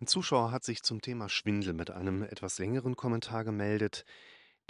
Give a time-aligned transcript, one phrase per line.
[0.00, 4.04] Ein Zuschauer hat sich zum Thema Schwindel mit einem etwas längeren Kommentar gemeldet,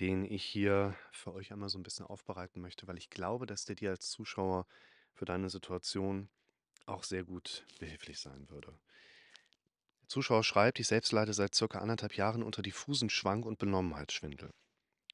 [0.01, 3.65] den ich hier für euch einmal so ein bisschen aufbereiten möchte, weil ich glaube, dass
[3.65, 4.67] der dir als Zuschauer
[5.13, 6.31] für deine Situation
[6.87, 8.79] auch sehr gut behilflich sein würde.
[10.03, 14.51] Der Zuschauer schreibt: „Ich selbst leide seit circa anderthalb Jahren unter diffusen Schwank und Benommenheitsschwindel,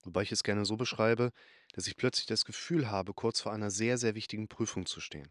[0.04, 1.32] wobei ich es gerne so beschreibe,
[1.74, 5.30] dass ich plötzlich das Gefühl habe, kurz vor einer sehr, sehr wichtigen Prüfung zu stehen.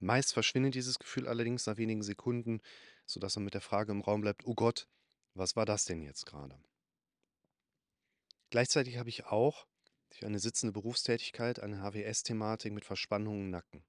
[0.00, 2.60] Meist verschwindet dieses Gefühl allerdings nach wenigen Sekunden,
[3.08, 4.88] sodass man mit der Frage im Raum bleibt: „Oh Gott,
[5.34, 6.62] was war das denn jetzt gerade?“
[8.50, 9.66] Gleichzeitig habe ich auch
[10.10, 13.84] durch eine sitzende Berufstätigkeit eine HWS-Thematik mit Verspannungen im Nacken.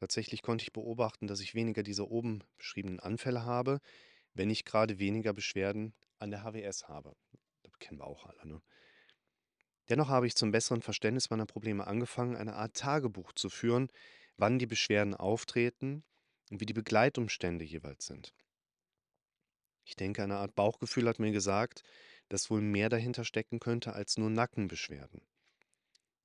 [0.00, 3.80] Tatsächlich konnte ich beobachten, dass ich weniger diese oben beschriebenen Anfälle habe,
[4.34, 7.14] wenn ich gerade weniger Beschwerden an der HWS habe.
[7.62, 8.62] Das kennen wir auch alle, ne?
[9.88, 13.88] Dennoch habe ich zum besseren Verständnis meiner Probleme angefangen, eine Art Tagebuch zu führen,
[14.36, 16.04] wann die Beschwerden auftreten
[16.50, 18.34] und wie die Begleitumstände jeweils sind.
[19.84, 21.82] Ich denke, eine Art Bauchgefühl hat mir gesagt,
[22.28, 25.22] dass wohl mehr dahinter stecken könnte als nur Nackenbeschwerden.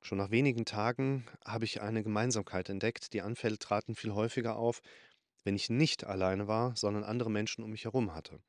[0.02, 3.14] Schon nach wenigen Tagen habe ich eine Gemeinsamkeit entdeckt.
[3.14, 4.82] Die Anfälle traten viel häufiger auf,
[5.44, 8.40] wenn ich nicht alleine war, sondern andere Menschen um mich herum hatte.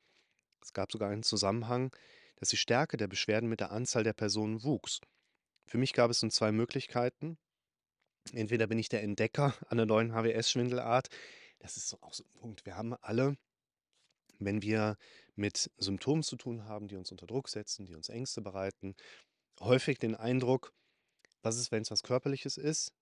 [0.62, 1.90] Es gab sogar einen Zusammenhang,
[2.36, 5.00] dass die Stärke der Beschwerden mit der Anzahl der Personen wuchs.
[5.66, 7.38] Für mich gab es nun zwei Möglichkeiten.
[8.32, 11.08] Entweder bin ich der Entdecker einer neuen HWS-Schwindelart.
[11.58, 12.66] Das ist so auch so ein Punkt.
[12.66, 13.36] Wir haben alle,
[14.38, 14.96] wenn wir
[15.34, 18.94] mit Symptomen zu tun haben, die uns unter Druck setzen, die uns Ängste bereiten,
[19.60, 20.72] häufig den Eindruck,
[21.42, 22.92] was ist, wenn es was Körperliches ist?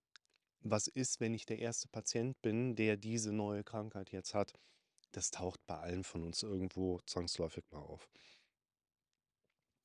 [0.61, 4.53] Was ist, wenn ich der erste Patient bin, der diese neue Krankheit jetzt hat?
[5.13, 8.09] Das taucht bei allen von uns irgendwo zwangsläufig mal auf.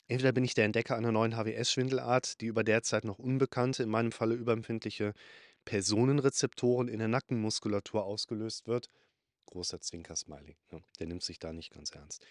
[0.08, 4.12] Entweder bin ich der Entdecker einer neuen HWS-Schwindelart, die über derzeit noch unbekannte, in meinem
[4.12, 5.14] Falle überempfindliche
[5.66, 8.90] Personenrezeptoren in der Nackenmuskulatur ausgelöst wird.
[9.46, 10.58] Großer Zwinker-Smiley.
[10.72, 10.84] Ne?
[11.00, 12.26] Der nimmt sich da nicht ganz ernst.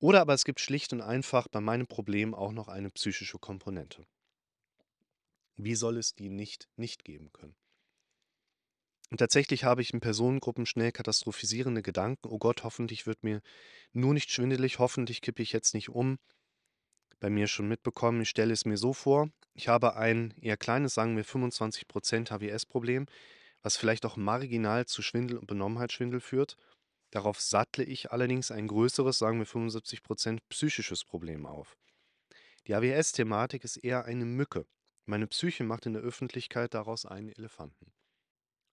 [0.00, 4.06] Oder aber es gibt schlicht und einfach bei meinem Problem auch noch eine psychische Komponente.
[5.56, 7.54] Wie soll es die nicht nicht geben können?
[9.10, 12.28] Und tatsächlich habe ich in Personengruppen schnell katastrophisierende Gedanken.
[12.28, 13.42] Oh Gott, hoffentlich wird mir
[13.92, 16.18] nur nicht schwindelig, hoffentlich kippe ich jetzt nicht um.
[17.24, 20.92] Bei mir schon mitbekommen, ich stelle es mir so vor, ich habe ein eher kleines,
[20.92, 23.06] sagen wir 25% HWS-Problem,
[23.62, 26.58] was vielleicht auch marginal zu Schwindel und Benommenheitsschwindel führt.
[27.10, 31.78] Darauf sattle ich allerdings ein größeres, sagen wir 75% psychisches Problem auf.
[32.66, 34.66] Die HWS-Thematik ist eher eine Mücke.
[35.06, 37.94] Meine Psyche macht in der Öffentlichkeit daraus einen Elefanten.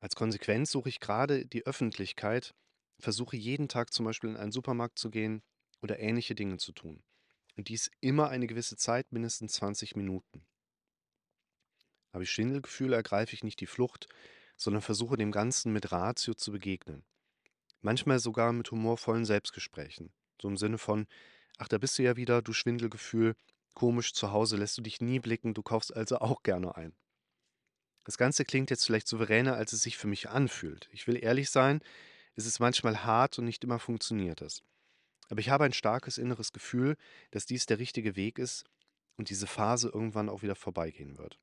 [0.01, 2.53] Als Konsequenz suche ich gerade die Öffentlichkeit,
[3.00, 5.41] versuche jeden Tag zum Beispiel in einen Supermarkt zu gehen
[5.81, 7.01] oder ähnliche Dinge zu tun.
[7.61, 10.44] Und dies immer eine gewisse Zeit, mindestens 20 Minuten.
[12.11, 14.07] Habe ich Schwindelgefühle, ergreife ich nicht die Flucht,
[14.57, 17.03] sondern versuche dem Ganzen mit Ratio zu begegnen.
[17.81, 20.11] Manchmal sogar mit humorvollen Selbstgesprächen.
[20.41, 21.05] So im Sinne von,
[21.59, 23.35] ach, da bist du ja wieder, du Schwindelgefühl,
[23.75, 26.95] komisch, zu Hause lässt du dich nie blicken, du kaufst also auch gerne ein.
[28.05, 30.89] Das Ganze klingt jetzt vielleicht souveräner, als es sich für mich anfühlt.
[30.94, 31.81] Ich will ehrlich sein,
[32.33, 34.63] es ist manchmal hart und nicht immer funktioniert es.
[35.31, 36.97] Aber ich habe ein starkes inneres Gefühl,
[37.31, 38.66] dass dies der richtige Weg ist
[39.16, 41.40] und diese Phase irgendwann auch wieder vorbeigehen wird.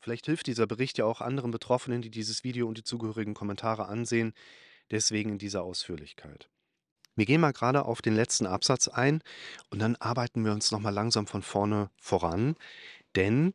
[0.00, 3.86] Vielleicht hilft dieser Bericht ja auch anderen Betroffenen, die dieses Video und die zugehörigen Kommentare
[3.86, 4.34] ansehen,
[4.90, 6.50] deswegen in dieser Ausführlichkeit.
[7.14, 9.22] Wir gehen mal gerade auf den letzten Absatz ein
[9.70, 12.56] und dann arbeiten wir uns nochmal langsam von vorne voran,
[13.16, 13.54] denn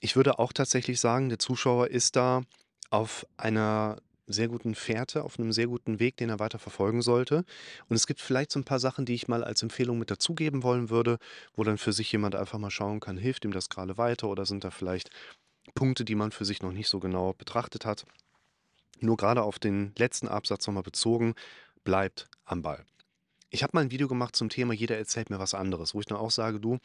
[0.00, 2.42] ich würde auch tatsächlich sagen, der Zuschauer ist da
[2.90, 7.44] auf einer sehr guten Fährte, auf einem sehr guten Weg, den er weiter verfolgen sollte.
[7.88, 10.62] Und es gibt vielleicht so ein paar Sachen, die ich mal als Empfehlung mit dazugeben
[10.62, 11.18] wollen würde,
[11.54, 14.46] wo dann für sich jemand einfach mal schauen kann, hilft ihm das gerade weiter oder
[14.46, 15.10] sind da vielleicht
[15.74, 18.04] Punkte, die man für sich noch nicht so genau betrachtet hat.
[19.00, 21.34] Nur gerade auf den letzten Absatz nochmal bezogen,
[21.84, 22.84] bleibt am Ball.
[23.50, 26.06] Ich habe mal ein Video gemacht zum Thema Jeder erzählt mir was anderes, wo ich
[26.06, 26.78] dann auch sage, du,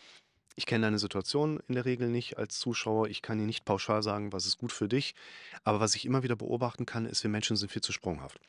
[0.57, 3.09] ich kenne deine Situation in der Regel nicht als Zuschauer.
[3.09, 5.13] Ich kann dir nicht pauschal sagen, was ist gut für dich.
[5.63, 8.41] Aber was ich immer wieder beobachten kann, ist, wir Menschen sind viel zu sprunghaft.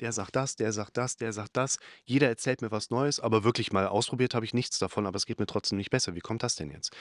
[0.00, 1.78] Der sagt das, der sagt das, der sagt das.
[2.04, 5.24] Jeder erzählt mir was Neues, aber wirklich mal ausprobiert habe ich nichts davon, aber es
[5.24, 6.14] geht mir trotzdem nicht besser.
[6.14, 6.94] Wie kommt das denn jetzt?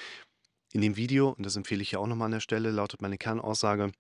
[0.72, 3.18] In dem Video, und das empfehle ich ja auch nochmal an der Stelle, lautet meine
[3.18, 3.92] Kernaussage,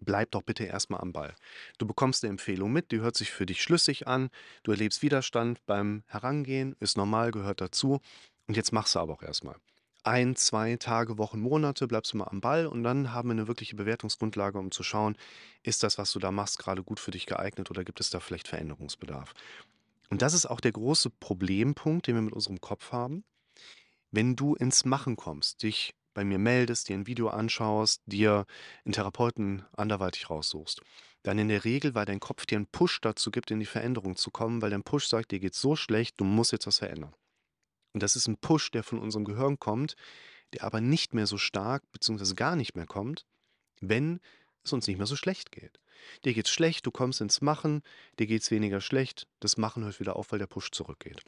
[0.00, 1.34] bleib doch bitte erstmal am Ball.
[1.76, 4.30] Du bekommst eine Empfehlung mit, die hört sich für dich schlüssig an,
[4.62, 8.00] du erlebst Widerstand beim Herangehen, ist normal, gehört dazu.
[8.46, 9.56] Und jetzt machst du aber auch erstmal.
[10.04, 13.48] Ein, zwei Tage, Wochen, Monate bleibst du mal am Ball und dann haben wir eine
[13.48, 15.16] wirkliche Bewertungsgrundlage, um zu schauen,
[15.64, 18.20] ist das, was du da machst, gerade gut für dich geeignet oder gibt es da
[18.20, 19.34] vielleicht Veränderungsbedarf?
[20.08, 23.24] Und das ist auch der große Problempunkt, den wir mit unserem Kopf haben.
[24.12, 28.46] Wenn du ins Machen kommst, dich bei mir meldest, dir ein Video anschaust, dir
[28.84, 30.82] einen Therapeuten anderweitig raussuchst,
[31.24, 34.14] dann in der Regel, weil dein Kopf dir einen Push dazu gibt, in die Veränderung
[34.14, 37.12] zu kommen, weil dein Push sagt, dir geht's so schlecht, du musst jetzt was verändern.
[37.96, 39.96] Und das ist ein Push, der von unserem Gehirn kommt,
[40.52, 43.24] der aber nicht mehr so stark beziehungsweise gar nicht mehr kommt,
[43.80, 44.20] wenn
[44.62, 45.80] es uns nicht mehr so schlecht geht.
[46.22, 47.80] Dir geht's schlecht, du kommst ins Machen,
[48.18, 51.22] dir geht's weniger schlecht, das Machen hört wieder auf, weil der Push zurückgeht.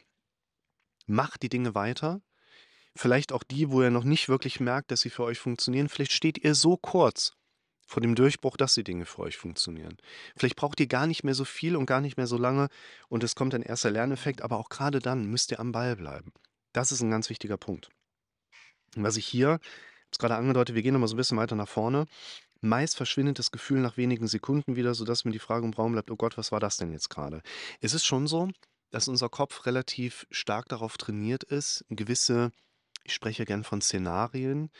[1.06, 2.20] Mach die Dinge weiter,
[2.94, 5.88] vielleicht auch die, wo ihr noch nicht wirklich merkt, dass sie für euch funktionieren.
[5.88, 7.32] Vielleicht steht ihr so kurz
[7.86, 9.96] vor dem Durchbruch, dass die Dinge für euch funktionieren.
[10.36, 12.68] Vielleicht braucht ihr gar nicht mehr so viel und gar nicht mehr so lange
[13.08, 16.30] und es kommt ein erster Lerneffekt, aber auch gerade dann müsst ihr am Ball bleiben.
[16.72, 17.90] Das ist ein ganz wichtiger Punkt.
[18.96, 19.60] Was ich hier,
[20.10, 22.06] es gerade angedeutet, wir gehen nochmal so ein bisschen weiter nach vorne.
[22.60, 26.10] Meist verschwindet das Gefühl nach wenigen Sekunden wieder, sodass mir die Frage im Raum bleibt,
[26.10, 27.42] oh Gott, was war das denn jetzt gerade?
[27.80, 28.48] Es ist schon so,
[28.90, 32.50] dass unser Kopf relativ stark darauf trainiert ist, gewisse,
[33.04, 34.70] ich spreche gern von Szenarien,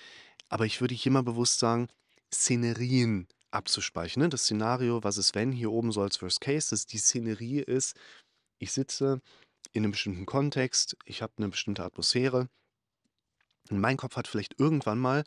[0.48, 1.88] aber ich würde hier mal bewusst sagen,
[2.32, 4.24] Szenerien abzuspeichern.
[4.24, 4.28] Ne?
[4.28, 7.96] Das Szenario, was ist wenn, hier oben so als Worst Case, dass die Szenerie ist,
[8.58, 9.20] ich sitze
[9.78, 12.48] in einem bestimmten Kontext, ich habe eine bestimmte Atmosphäre.
[13.70, 15.24] Und mein Kopf hat vielleicht irgendwann mal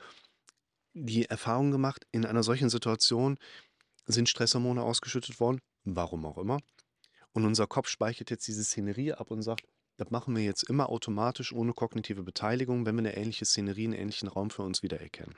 [0.94, 3.38] die Erfahrung gemacht, in einer solchen Situation
[4.06, 6.59] sind Stresshormone ausgeschüttet worden, warum auch immer.
[7.31, 9.65] Und unser Kopf speichert jetzt diese Szenerie ab und sagt,
[9.95, 13.94] das machen wir jetzt immer automatisch ohne kognitive Beteiligung, wenn wir eine ähnliche Szenerie, einen
[13.94, 15.36] ähnlichen Raum für uns wiedererkennen.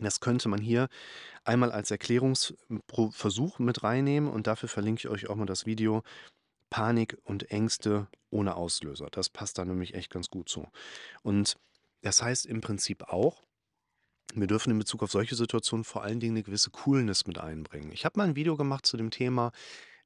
[0.00, 0.88] Das könnte man hier
[1.44, 6.02] einmal als Erklärungsversuch mit reinnehmen und dafür verlinke ich euch auch mal das Video
[6.70, 9.08] Panik und Ängste ohne Auslöser.
[9.10, 10.68] Das passt da nämlich echt ganz gut zu.
[11.22, 11.56] Und
[12.02, 13.42] das heißt im Prinzip auch,
[14.34, 17.92] wir dürfen in Bezug auf solche Situationen vor allen Dingen eine gewisse Coolness mit einbringen.
[17.92, 19.52] Ich habe mal ein Video gemacht zu dem Thema,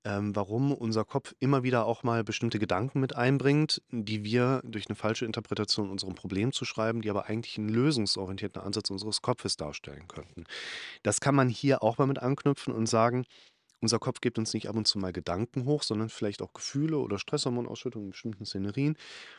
[0.04, 4.88] ähm, warum unser Kopf immer wieder auch mal bestimmte Gedanken mit einbringt, die wir durch
[4.88, 9.56] eine falsche Interpretation unserem Problem zu schreiben, die aber eigentlich einen lösungsorientierten Ansatz unseres Kopfes
[9.56, 10.44] darstellen könnten.
[11.02, 13.24] Das kann man hier auch mal mit anknüpfen und sagen,
[13.82, 16.98] unser Kopf gibt uns nicht ab und zu mal Gedanken hoch, sondern vielleicht auch Gefühle
[16.98, 18.96] oder Stresshormonausschüttung in bestimmten Szenerien.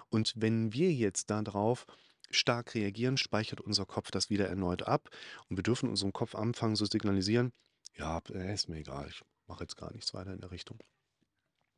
[0.10, 1.88] Und wenn wir jetzt darauf
[2.30, 5.10] stark reagieren, speichert unser Kopf das wieder erneut ab
[5.50, 7.54] und wir dürfen unserem Kopf anfangen zu signalisieren,
[7.96, 10.78] ja, ist mir egal, ich mache jetzt gar nichts weiter in der Richtung.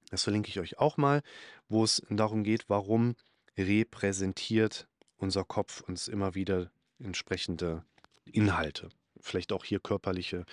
[0.10, 1.22] Das verlinke ich euch auch mal,
[1.68, 3.16] wo es darum geht, warum
[3.58, 7.86] repräsentiert unser Kopf uns immer wieder entsprechende
[8.26, 8.90] Inhalte,
[9.20, 10.46] vielleicht auch hier körperliche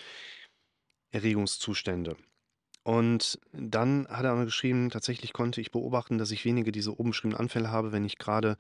[1.13, 2.17] Erregungszustände.
[2.85, 7.39] Und dann hat er geschrieben, tatsächlich konnte ich beobachten, dass ich weniger diese oben beschriebenen
[7.39, 8.57] Anfälle habe, wenn ich gerade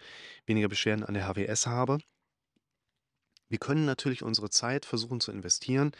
[0.46, 1.98] weniger Beschwerden an der HWS habe.
[3.48, 5.92] Wir können natürlich unsere Zeit versuchen zu investieren,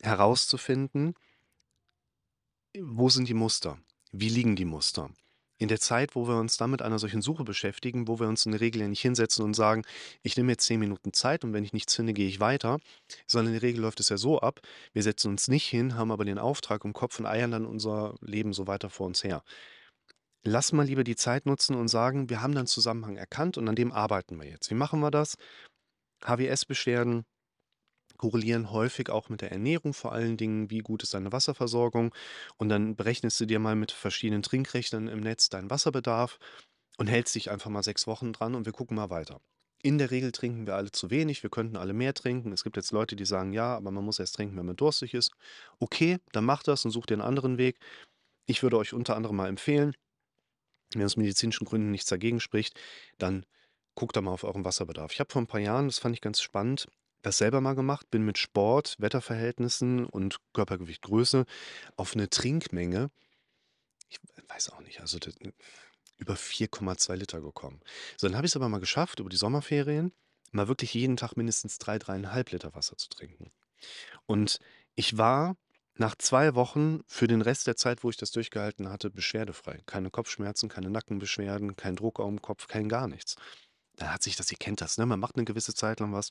[0.00, 1.14] herauszufinden,
[2.78, 3.78] wo sind die Muster?
[4.12, 5.10] Wie liegen die Muster?
[5.60, 8.46] In der Zeit, wo wir uns dann mit einer solchen Suche beschäftigen, wo wir uns
[8.46, 9.82] in der Regel ja nicht hinsetzen und sagen,
[10.22, 12.78] ich nehme jetzt zehn Minuten Zeit und wenn ich nichts finde, gehe ich weiter,
[13.26, 14.60] sondern in der Regel läuft es ja so ab,
[14.94, 18.14] wir setzen uns nicht hin, haben aber den Auftrag im Kopf und eiern dann unser
[18.22, 19.44] Leben so weiter vor uns her.
[20.44, 23.76] Lass mal lieber die Zeit nutzen und sagen, wir haben dann Zusammenhang erkannt und an
[23.76, 24.70] dem arbeiten wir jetzt.
[24.70, 25.36] Wie machen wir das?
[26.24, 27.26] HWS-Beschwerden,
[28.20, 32.14] korrelieren häufig auch mit der Ernährung, vor allen Dingen, wie gut ist deine Wasserversorgung.
[32.58, 36.38] Und dann berechnest du dir mal mit verschiedenen Trinkrechnern im Netz deinen Wasserbedarf
[36.98, 39.40] und hältst dich einfach mal sechs Wochen dran und wir gucken mal weiter.
[39.82, 42.52] In der Regel trinken wir alle zu wenig, wir könnten alle mehr trinken.
[42.52, 45.14] Es gibt jetzt Leute, die sagen, ja, aber man muss erst trinken, wenn man durstig
[45.14, 45.30] ist.
[45.78, 47.78] Okay, dann macht das und sucht einen anderen Weg.
[48.44, 49.94] Ich würde euch unter anderem mal empfehlen,
[50.92, 52.78] wenn aus medizinischen Gründen nichts dagegen spricht,
[53.16, 53.46] dann
[53.94, 55.12] guckt da mal auf euren Wasserbedarf.
[55.12, 56.86] Ich habe vor ein paar Jahren, das fand ich ganz spannend,
[57.22, 61.44] das selber mal gemacht, bin mit Sport, Wetterverhältnissen und Körpergewicht, Größe
[61.96, 63.10] auf eine Trinkmenge,
[64.08, 65.18] ich weiß auch nicht, also
[66.18, 67.80] über 4,2 Liter gekommen.
[68.16, 70.12] So, dann habe ich es aber mal geschafft, über die Sommerferien
[70.52, 73.52] mal wirklich jeden Tag mindestens 3, 3,5 Liter Wasser zu trinken.
[74.26, 74.58] Und
[74.94, 75.56] ich war
[75.94, 79.80] nach zwei Wochen für den Rest der Zeit, wo ich das durchgehalten hatte, beschwerdefrei.
[79.86, 83.36] Keine Kopfschmerzen, keine Nackenbeschwerden, kein Druck auf dem Kopf, kein gar nichts.
[83.96, 85.06] Dann hat sich das, ihr kennt das, ne?
[85.06, 86.30] Man macht eine gewisse Zeit lang was,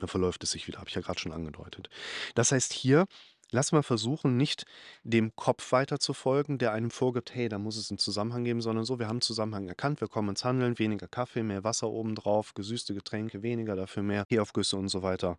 [0.00, 1.88] dann verläuft es sich wieder, habe ich ja gerade schon angedeutet.
[2.34, 3.06] Das heißt hier,
[3.50, 4.64] lass mal versuchen, nicht
[5.02, 8.60] dem Kopf weiter zu folgen, der einem vorgibt, hey, da muss es einen Zusammenhang geben,
[8.60, 11.88] sondern so, wir haben einen Zusammenhang erkannt, wir kommen ins Handeln, weniger Kaffee, mehr Wasser
[11.88, 15.38] obendrauf, gesüßte Getränke, weniger, dafür mehr Teeaufgüsse und so weiter.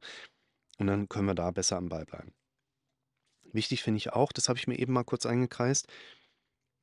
[0.77, 2.33] Und dann können wir da besser am Ball bleiben.
[3.53, 5.87] Wichtig finde ich auch, das habe ich mir eben mal kurz eingekreist,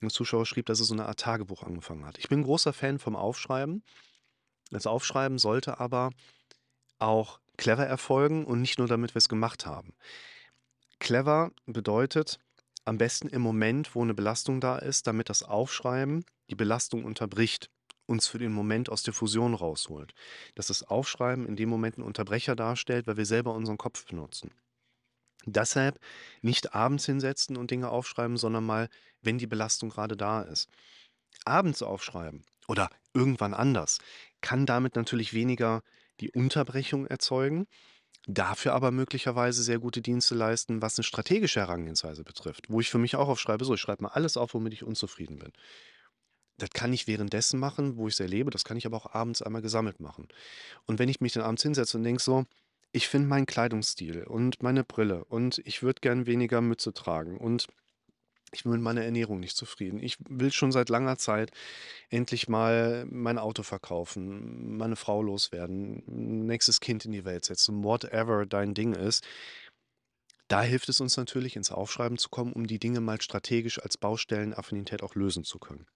[0.01, 2.19] ein Zuschauer schrieb, dass er so eine Art Tagebuch angefangen hat.
[2.19, 3.83] Ich bin großer Fan vom Aufschreiben.
[4.71, 6.11] Das Aufschreiben sollte aber
[6.99, 9.95] auch clever erfolgen und nicht nur damit wir es gemacht haben.
[11.01, 12.39] Clever bedeutet
[12.85, 17.71] am besten im Moment, wo eine Belastung da ist, damit das Aufschreiben die Belastung unterbricht
[18.07, 20.13] uns für den Moment aus der Fusion rausholt.
[20.55, 24.51] Dass das Aufschreiben in dem Moment 'n Unterbrecher darstellt, weil wir selber unseren Kopf benutzen.
[25.47, 25.99] Deshalb
[26.43, 28.89] nicht abends hinsetzen und Dinge aufschreiben, sondern mal,
[29.23, 30.69] wenn die Belastung grade da ist.
[31.45, 33.99] Abends aufschreiben oder irgendwann anders
[34.43, 35.83] kann damit natürlich weniger
[36.21, 37.67] die Unterbrechung erzeugen,
[38.29, 42.99] dafür aber möglicherweise sehr gute Dienste leisten, was 'ne strategische Herangehensweise betrifft, wo ich für
[42.99, 45.53] mich auch aufschreibe: „So, ich schreibe mal alles auf, womit ich unzufrieden bin.“
[46.59, 49.63] Das kann ich währenddessen machen, wo ich's erlebe, das kann ich aber auch abends einmal
[49.63, 50.29] gesammelt machen.
[50.87, 52.45] Und wenn ich mich dann abends hinsetze und denke so:
[52.93, 57.69] „Ich finde meinen Kleidungsstil und meine Brille und ich würde gern weniger Mütze tragen und
[58.55, 60.03] ich bin mit meiner Ernährung nicht zufrieden.
[60.03, 61.51] Ich will schon seit langer Zeit
[62.11, 66.03] endlich mal mein Auto verkaufen, meine Frau loswerden,
[66.47, 69.25] nächstes Kind in die Welt setzen“, whatever dein Ding ist.
[70.49, 73.97] Da hilft es uns natürlich, ins Aufschreiben zu kommen, um die Dinge mal strategisch als
[73.97, 75.87] Baustellenaffinität auch lösen zu können.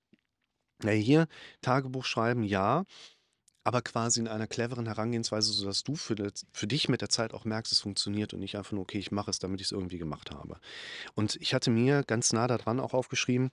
[0.82, 1.26] Ja, hier
[1.60, 2.84] Tagebuch schreiben, ja,
[3.68, 7.34] aber quasi in einer cleveren Herangehensweise, sodass du für de für dich mit der Zeit
[7.34, 9.98] auch merkst, es funktioniert und nicht einfach nur: „Okay, ich mache es, damit ich's irgendwie
[9.98, 10.58] gemacht habe.“
[11.14, 13.50] Und ich hatte mir ganz nah da dran auch aufgeschrieben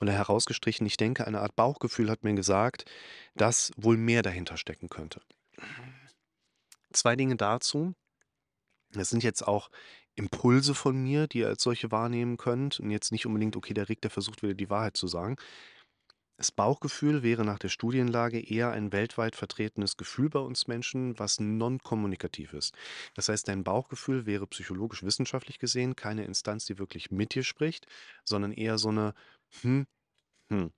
[0.00, 2.84] oder herausgestrichen, ich denke, eine Art Bauchgefühl hat mir gesagt,
[3.36, 5.20] dass wohl mehr dahinter stecken könnte.
[6.92, 7.94] 2 Dinge dazu.
[8.92, 9.70] Das sind jetzt auch
[10.14, 13.88] Impulse von mir, die ihr als solche wahrnehmen könnt und jetzt nicht unbedingt: „Okay, der
[13.88, 15.36] Rick, der versucht wieder die Wahrheit zu sagen.“
[16.42, 21.38] Das Bauchgefühl wäre nach der Studienlage eher ein weltweit vertretenes Gefühl bei uns Menschen, was
[21.38, 22.74] non-kommunikativ ist.
[23.14, 27.86] Das heißt, dein Bauchgefühl wäre psychologisch wissenschaftlich gesehen keine Instanz, die wirklich mit dir spricht,
[28.24, 29.14] sondern eher so 'ne
[29.60, 29.86] „Hm,
[30.50, 30.72] hm“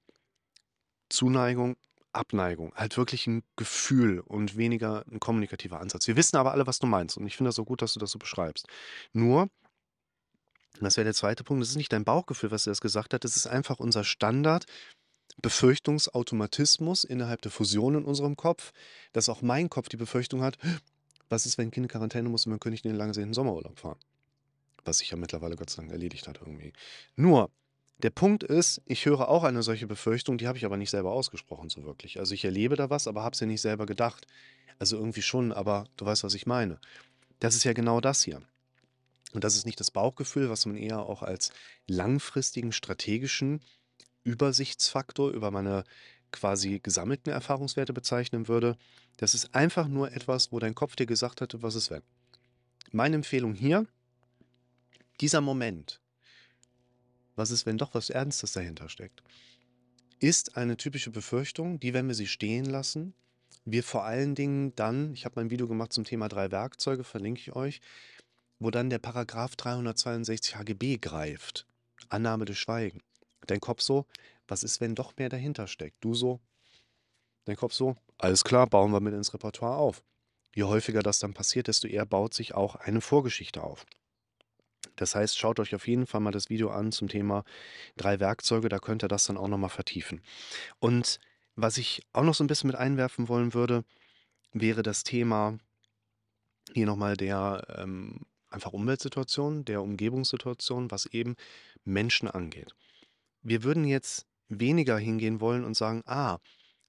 [1.11, 1.77] Zuneigung,
[2.13, 6.07] Abneigung, halt wirklich 'n Gefühl und weniger 'n kommunikativer Ansatz.
[6.09, 8.01] Wir wissen aber alle, was du meinst und ich finde das auch gut, dass du
[8.01, 8.67] das so beschreibst.
[9.13, 9.49] Nur
[10.81, 11.45] das wäre der 2.
[11.45, 14.05] Punkt, es ist nicht dein Bauchgefühl, was dir das gesagt hat, das ist einfach unser
[15.45, 18.73] Standard-Befürchtungsautomatismus innerhalb der Fusion in unserem Kopf,
[19.13, 20.59] dass auch mein Kopf die Befürchtung hat:
[21.29, 23.09] „Was ist, wenn 'n Kind in Quarantäne muss und wir können nicht in den lang
[23.09, 23.99] ersehnten Sommerurlaub fahren?“
[24.85, 26.73] Was sich ja mittlerweile Gott sei Dank erledigt hat irgendwie.
[27.17, 27.51] Nur,
[27.99, 31.13] der Punkt ist, ich höre auch eine solche Befürchtung, die habe ich aber nicht selber
[31.13, 32.19] ausgesprochen so wirklich.
[32.19, 34.27] Also, ich erlebe da was, aber habe es ja nicht selber gedacht.
[34.79, 36.79] Also, irgendwie schon, aber du weißt, was ich meine.
[37.41, 38.43] Das ist ja genau das hier.
[39.33, 41.53] Und das ist nicht das Bauchgefühl, was man eher auch als
[41.89, 43.61] langfristigen strategischen
[44.25, 45.85] Übersichtsfaktor über meine
[46.33, 48.77] quasi gesammelten Erfahrungswerte bezeichnen würde.
[49.19, 52.03] Das ist einfach nur etwas, wo dein Kopf dir gesagt hatte: „Was ist, wenn?“
[52.93, 53.87] Meine Empfehlung hier
[55.21, 56.01] dieser Moment
[57.37, 59.23] was ist, wenn doch was Ernstes dahinter steckt,
[60.21, 63.15] ist eine typische Befürchtung, die, wenn wir sie stehen lassen,
[63.65, 67.05] wir vor allen Dingen dann ich habe mal 'n Video gemacht zum Thema 3 Werkzeuge,
[67.05, 67.81] verlinke ich euch,
[68.59, 71.67] wo dann der Paragraph 362 HGB greift.
[72.09, 73.01] Annahme durch Schweigen.
[73.47, 74.07] Dein Kopf so:
[74.49, 76.41] „Was ist, wenn doch mehr dahinter steckt?“ Du so
[77.47, 80.03] dein Kopf so: „Alles klar, bauen wir mit ins Repertoire auf.“
[80.55, 83.87] Je häufiger das dann passiert, desto eher baut sich auch eine Vorgeschichte auf.
[84.97, 87.45] Das heißt, schaut euch auf jeden Fall mal das Video an zum Thema
[87.97, 90.23] 3 Werkzeuge, da könnt ihr das dann auch noch mal vertiefen.
[90.81, 91.21] Und
[91.57, 93.85] was ich auch noch so 'n bisschen mit einwerfen wollen würde,
[94.53, 95.59] wäre das Thema
[96.73, 98.21] hier noch mal der, ähm,
[98.51, 101.37] einfach Umweltsituation, der Umgebungssituation, was eben
[101.85, 102.75] Menschen angeht.
[103.45, 106.39] Wir würden jetzt weniger hingehen wollen und sagen: „Ah,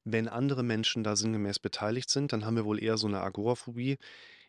[0.06, 3.98] wenn andere Menschen da sinngemäß beteiligt sind, dann haben wir wohl eher so 'ne Agoraphobie,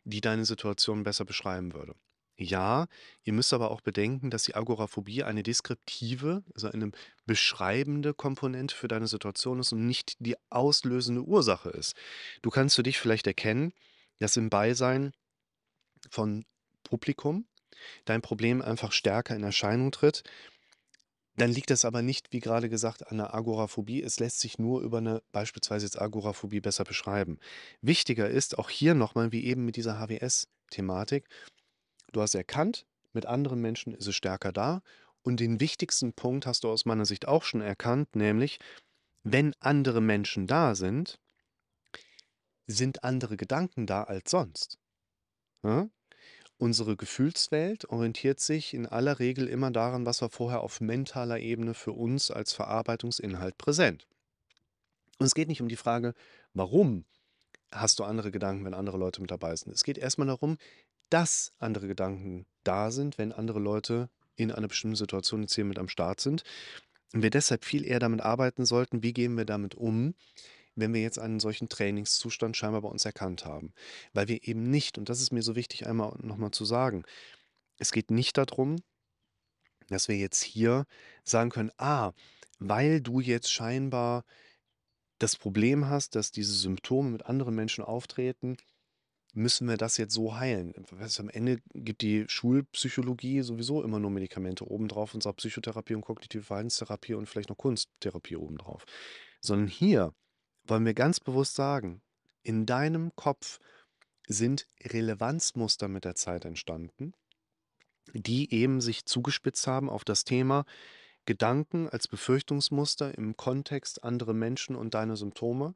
[0.05, 1.95] die deine Situation besser beschreiben würde.“
[2.39, 2.87] Ja,
[3.25, 6.93] ihr müsst aber auch bedenken, dass die Agoraphobie eine deskriptive, also eine
[7.27, 11.97] beschreibende Komponente für deine Situation ist und nicht die auslösende Ursache ist.
[12.43, 13.73] Du kannst für dich vielleicht erkennen,
[14.21, 15.13] dass im Beisein
[16.11, 16.45] von
[16.85, 17.47] Publikum
[18.07, 20.25] dein Problem einfach stärker in Erscheinung tritt.
[21.38, 24.02] Dann liegt das aber nicht, wie grade gesagt, an 'ner Agoraphobie.
[24.02, 27.38] Es lässt sich nur über 'ne beispielsweise jetzt Agoraphobie besser beschreiben.
[27.83, 31.28] Wichtiger ist auch hier noch mal, wie eben mit dieser HWS-Thematik,
[32.12, 34.83] du hast erkannt, mit anderen Menschen ist es stärker da
[35.23, 38.59] und den wichtigsten Punkt hast du aus meiner Sicht auch schon erkannt, nämlich,
[39.25, 41.19] wenn andere Menschen da sind
[42.69, 44.78] sind andere Gedanken da als sonst.
[45.62, 45.90] Ne?
[46.59, 51.75] Unsere Gefühlswelt orientiert sich in aller Regel immer daran, was war vorher auf mentaler Ebene
[51.75, 54.07] für uns als Verarbeitungsinhalt präsent.
[55.19, 56.15] Und es geht nicht um die Frage:
[56.55, 57.05] „Warum
[57.71, 60.57] hast du andere Gedanken, wenn andere Leute mit dabei sind?“ Es geht erst mal darum,
[61.11, 65.79] dass andere Gedanken da sind, wenn andere Leute in einer bestimmten Situation jetzt hier mit
[65.79, 66.43] am Start sind
[67.13, 70.15] und wir deshalb viel eher damit arbeiten sollten, wie gehen wir damit um,
[70.76, 73.73] wenn wir jetzt einen solchen Trainingszustand scheinbar bei uns erkannt haben.
[74.14, 77.04] Weil wir eben nicht und das ist mir so wichtig einmal noch mal zu sagen,
[77.78, 78.76] es geht nicht da drum,
[79.88, 80.87] dass wir jetzt hier
[81.25, 82.12] sagen können: „Ah,
[82.59, 84.25] weil du jetzt scheinbar
[85.18, 88.56] das Problem hast, dass diese Symptome mit anderen Menschen auftreten,
[89.35, 90.75] müssen wir das jetzt so heilen?
[90.90, 96.02] Weißt am Ende gibt die Schulpsychologie sowieso immer nur Medikamente obendrauf und sagt Psychotherapie und
[96.02, 98.85] kognitive Verhaltenstherapie und vielleicht noch Kunsttherapie obendrauf.
[99.42, 100.14] Sondern hier
[100.68, 102.02] wollen wir ganz bewusst sagen,
[102.42, 103.58] in deinem Kopf
[104.26, 107.12] sind Relevanzmuster mit der Zeit entstanden,
[108.12, 110.64] die eben sich zugespitzt haben auf das Thema
[111.26, 115.75] Gedanken als Befürchtungsmuster im Kontext andere Menschen und deine Symptome.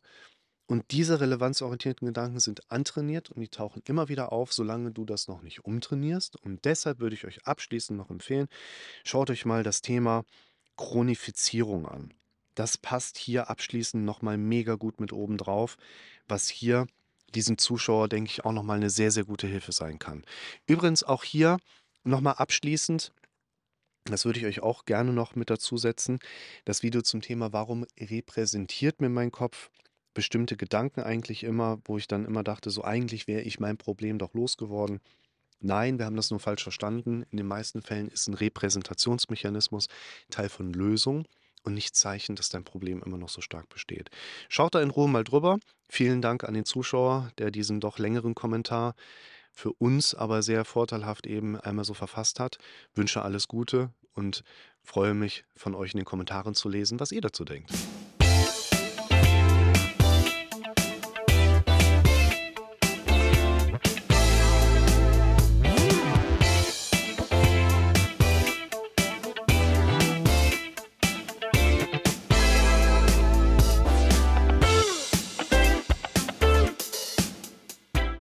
[0.67, 5.27] Und diese relevanzorientierten Gedanken sind antrainiert und die tauchen immer wieder auf, solange du das
[5.27, 6.37] noch nicht umtrainierst.
[6.37, 8.47] Und deshalb würde ich euch abschließend noch empfehlen,
[9.05, 10.25] schaut euch mal das Thema
[10.77, 12.15] Chronifizierung an.
[12.55, 15.77] Das passt hier abschließend nochmal mega gut mit oben drauf,
[16.29, 16.87] was hier
[17.35, 20.25] diesem Zuschauer, denke ich, auch nochmal eine sehr, sehr gute Hilfe sein kann.
[20.67, 21.59] Übrigens auch hier
[22.03, 23.13] nochmal abschließend,
[24.05, 26.19] das würde ich euch auch gerne noch mit dazu setzen,
[26.65, 29.71] das Video zum Thema, warum repräsentiert mir mein Kopf
[30.15, 34.19] bestimmte Gedanken eigentlich immer, wo ich dann immer dachte, so eigentlich wäre ich mein Problem
[34.19, 35.01] doch losgeworden.
[35.61, 37.25] Nein, wir haben das nur falsch verstanden.
[37.31, 39.87] In den meisten Fällen ist ein Repräsentationsmechanismus
[40.31, 41.27] Teil von Lösung
[41.63, 44.11] und nicht Zeichen, dass dein Problem immer noch so stark besteht.
[44.49, 45.59] Schaut da in Ruhe mal drüber.
[45.89, 48.95] Vielen Dank an den Zuschauer, der diesen doch längeren Kommentar
[49.53, 52.59] für uns aber sehr vorteilhaft eben einmal so verfasst hat.
[52.95, 54.43] Wünsche alles Gute und
[54.83, 57.71] freue mich von euch in den Kommentaren zu lesen, was ihr dazu denkt.